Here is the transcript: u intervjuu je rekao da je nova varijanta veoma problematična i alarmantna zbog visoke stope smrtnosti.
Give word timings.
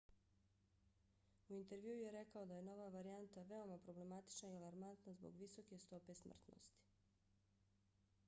u 1.49 1.53
intervjuu 1.55 1.97
je 2.03 2.13
rekao 2.15 2.45
da 2.51 2.55
je 2.55 2.63
nova 2.69 2.87
varijanta 2.95 3.43
veoma 3.51 3.77
problematična 3.83 4.49
i 4.53 4.57
alarmantna 4.61 5.13
zbog 5.19 5.35
visoke 5.43 5.79
stope 5.85 6.15
smrtnosti. 6.23 6.79